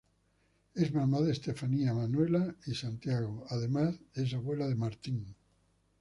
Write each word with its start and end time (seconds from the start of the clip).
Es 0.73 0.91
mamá 0.95 1.21
de 1.21 1.31
Estefanía, 1.31 1.93
Manuela 1.93 2.55
y 2.65 2.73
Santiago; 2.73 3.45
además 3.51 3.93
es 4.15 4.33
abuela 4.33 4.67
de 4.67 4.73
Martín. 4.73 5.35